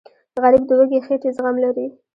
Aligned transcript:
غریب 0.43 0.63
د 0.67 0.71
وږې 0.79 0.99
خېټې 1.05 1.29
زغم 1.35 1.55
لري 1.65 1.87